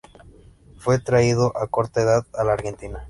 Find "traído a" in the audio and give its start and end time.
0.97-1.67